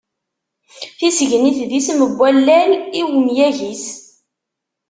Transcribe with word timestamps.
Tisegnit 0.97 1.59
d 1.69 1.71
isem 1.79 1.99
n 2.09 2.11
wallal, 2.17 2.71
i 2.99 3.01
umyag-is? 3.15 3.85